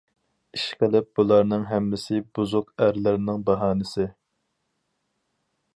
ئىشقىلىپ 0.57 1.09
بۇلارنىڭ 1.19 1.67
ھەممىسى 1.73 2.21
بۇزۇق 2.39 2.73
ئەرلەرنىڭ 2.85 3.45
باھانىسى. 3.49 4.09